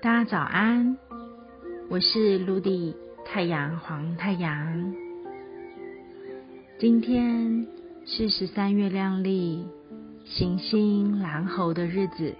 [0.00, 0.96] 大家早安，
[1.88, 4.94] 我是陆地太阳黄太阳。
[6.78, 7.66] 今天
[8.06, 9.66] 是十三月亮丽
[10.24, 12.32] 行星蓝猴的日子，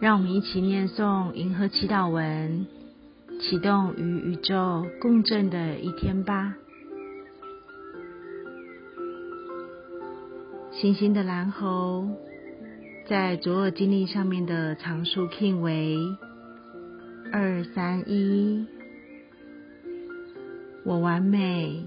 [0.00, 2.66] 让我们一起念诵银河祈祷文，
[3.40, 6.54] 启动与宇宙共振的一天吧。
[10.72, 12.06] 行星的蓝猴。
[13.08, 15.96] 在左耳经历上面的常数 king 为
[17.32, 18.66] 二三一。
[20.84, 21.84] 我完美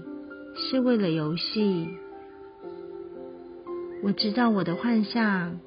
[0.54, 1.88] 是为了游戏。
[4.02, 5.58] 我知道我的幻象。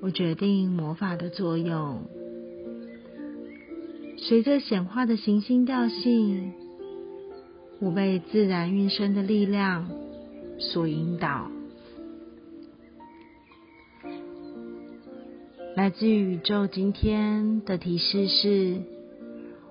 [0.00, 2.02] 我决定魔法的作用。
[4.18, 6.52] 随着显化的行星调性，
[7.80, 9.88] 我被自然运生的力量
[10.58, 11.50] 所引导。
[15.76, 18.80] 来自宇宙今天的提示是：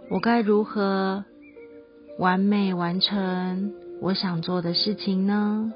[0.09, 1.23] 我该如何
[2.19, 5.71] 完美完成我想做的事情呢？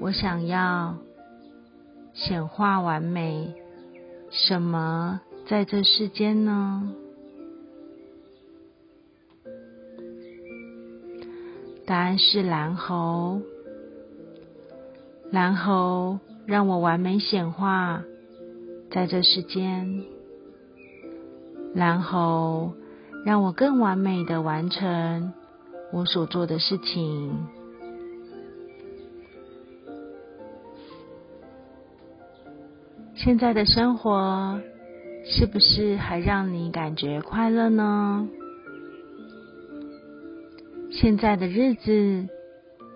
[0.00, 0.96] 我想要
[2.14, 3.52] 显化完美，
[4.30, 6.94] 什么在这世间呢？
[11.84, 13.42] 答案是蓝猴。
[15.30, 18.02] 蓝猴让我完美显化。
[18.90, 20.04] 在这世间，
[21.74, 22.72] 然后
[23.24, 25.32] 让我更完美的完成
[25.92, 27.46] 我所做的事情。
[33.14, 34.60] 现在的生活
[35.24, 38.28] 是不是还让你感觉快乐呢？
[40.90, 42.26] 现在的日子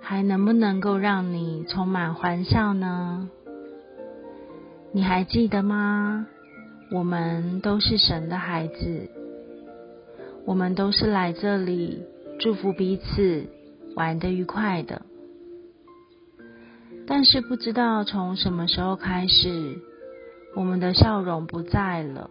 [0.01, 3.29] 还能不能够让你充满欢笑呢？
[4.97, 6.29] 你还记得吗？
[6.93, 9.11] 我们都是神的孩子，
[10.45, 12.05] 我们都是来这里
[12.39, 13.45] 祝福彼此，
[13.97, 15.03] 玩得愉快的。
[17.09, 19.81] 但是不知道从什么时候开始，
[20.55, 22.31] 我们的笑容不在了，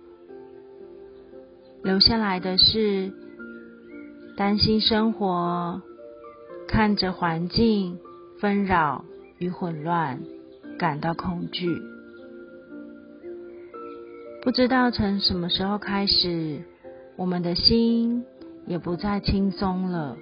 [1.84, 3.12] 留下来的是
[4.38, 5.82] 担心生活，
[6.66, 8.00] 看着环境
[8.40, 9.04] 纷扰
[9.38, 10.22] 与混乱，
[10.80, 11.92] 感到恐惧。
[14.44, 16.62] 不知道从什么时候开始，
[17.16, 18.26] 我们的心
[18.68, 20.18] 也不再轻松了，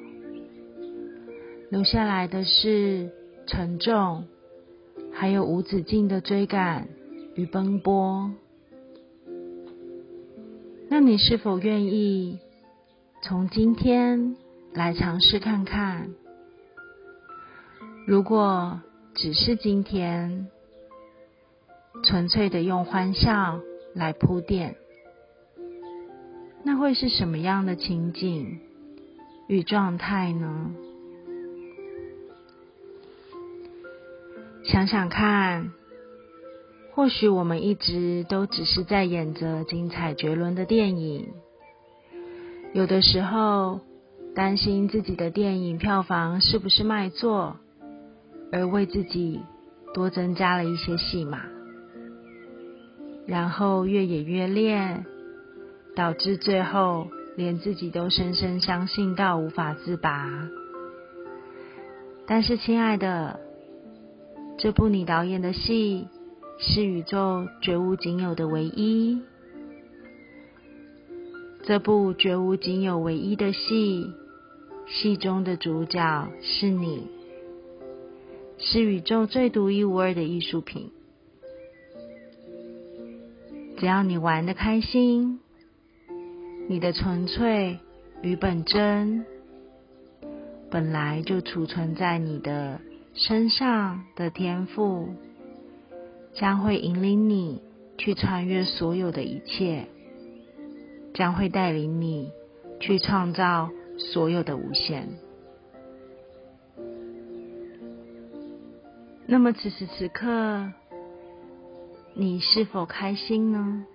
[1.71, 3.09] 留下来的是
[3.47, 4.25] 沉重，
[5.11, 6.87] 还有无止境的追赶
[7.33, 8.31] 与奔波。
[10.87, 12.37] 那你是否愿意
[13.23, 14.35] 从今天
[14.71, 16.11] 来尝试看看？
[18.05, 18.79] 如果
[19.15, 20.47] 只是今天，
[22.03, 23.59] 纯粹的用欢笑。
[23.93, 24.75] 来铺垫，
[26.63, 28.59] 那会是什么样的情景
[29.47, 30.71] 与状态呢？
[34.63, 35.71] 想想看，
[36.93, 41.33] 或许我们一直都只是在演着精彩绝伦的电影，
[42.73, 43.81] 有的时候
[44.33, 47.57] 担心自己的电影票房是不是卖座，
[48.51, 49.41] 而为自己
[49.93, 51.41] 多增加了一些戏码。
[53.31, 55.05] 然后越演越烈，
[55.95, 60.49] 导致最后连自己都深深相信到无法自拔。
[62.27, 63.39] 但是，亲爱的，
[64.57, 66.09] 这部你导演的戏
[66.59, 69.21] 是宇宙绝无仅有的唯一。
[71.63, 74.11] 这部绝无仅有唯一的戏，
[74.87, 77.07] 戏中的主角是你，
[78.57, 80.91] 是宇宙最独一无二的艺术品。
[83.81, 85.39] 只要你玩的开心，
[86.69, 87.79] 你的纯粹
[88.21, 89.25] 与本真
[90.69, 92.79] 本来就储存在你的
[93.15, 95.09] 身上的天赋，
[96.35, 97.63] 将会引领你
[97.97, 99.87] 去穿越所有的一切，
[101.15, 102.31] 将会带领你
[102.79, 105.09] 去创造所有的无限。
[109.25, 110.71] 那么此时此刻。
[112.13, 113.85] 你是否开心呢？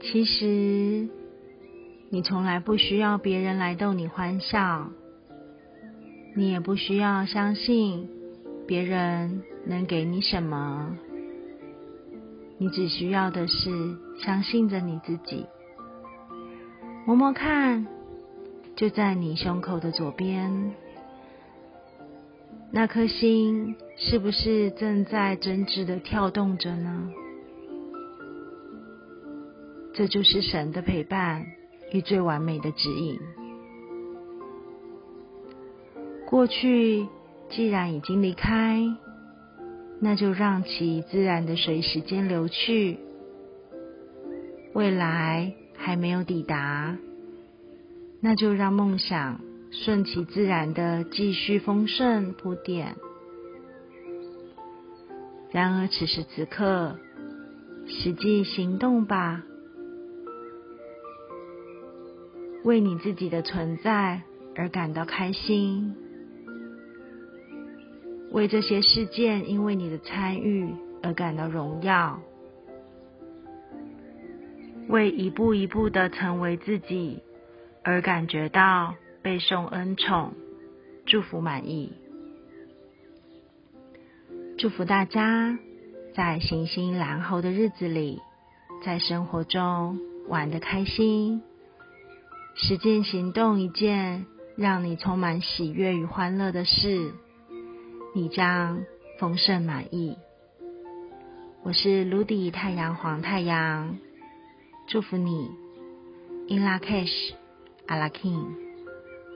[0.00, 1.08] 其实，
[2.08, 4.88] 你从来不需要别人来逗你欢笑，
[6.34, 8.08] 你也不需要相信
[8.66, 10.96] 别人能给你什么，
[12.56, 15.44] 你只需要的是相信着你自己。
[17.04, 17.86] 摸摸看，
[18.76, 20.72] 就在你胸口的左边，
[22.70, 23.76] 那颗心。
[24.00, 27.10] 是不是正在真挚的跳动着呢？
[29.92, 31.44] 这就是神的陪伴
[31.90, 33.18] 与最完美的指引。
[36.26, 37.08] 过去
[37.50, 38.80] 既然已经离开，
[39.98, 42.98] 那就让其自然的随时间流去。
[44.74, 46.96] 未来还没有抵达，
[48.20, 49.40] 那就让梦想
[49.72, 52.94] 顺其自然的继续丰盛铺垫。
[55.50, 56.98] 然而此时此刻，
[57.86, 59.42] 实际行动吧。
[62.64, 64.20] 为你自己的存在
[64.54, 65.94] 而感到开心，
[68.30, 72.20] 为这些事件因为你的参与而感到荣耀，
[74.88, 77.22] 为一步一步的成为自己
[77.82, 80.34] 而感觉到被受恩宠、
[81.06, 81.92] 祝福满意。
[84.58, 85.56] 祝福大家
[86.16, 88.20] 在行星蓝猴的日子里，
[88.84, 91.42] 在生活中玩的开心。
[92.56, 94.26] 实践行动一件
[94.56, 97.12] 让你充满喜悦与欢乐的事，
[98.16, 98.80] 你将
[99.20, 100.18] 丰盛满意。
[101.62, 103.96] 我是卢迪太阳黄太阳，
[104.88, 105.52] 祝福你。
[106.48, 107.32] In la cash,
[107.86, 108.67] a la king。